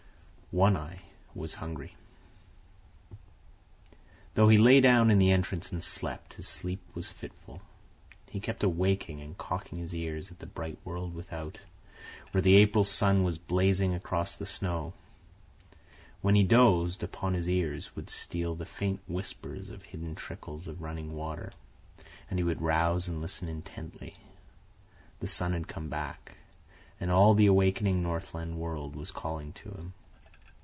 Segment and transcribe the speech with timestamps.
[0.53, 0.99] One Eye
[1.33, 1.95] was hungry.
[4.33, 7.61] Though he lay down in the entrance and slept, his sleep was fitful.
[8.29, 11.61] He kept awaking and cocking his ears at the bright world without,
[12.33, 14.91] where the April sun was blazing across the snow.
[16.19, 20.81] When he dozed, upon his ears would steal the faint whispers of hidden trickles of
[20.81, 21.53] running water,
[22.29, 24.15] and he would rouse and listen intently.
[25.21, 26.33] The sun had come back,
[26.99, 29.93] and all the awakening Northland world was calling to him.